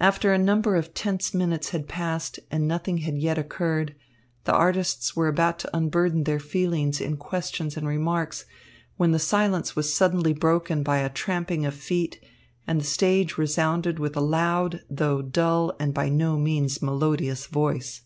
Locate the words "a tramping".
10.98-11.64